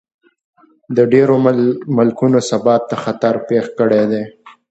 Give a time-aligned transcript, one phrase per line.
[0.95, 1.35] د ډېرو
[1.97, 4.23] ملکونو ثبات ته خطر پېښ کړی دی.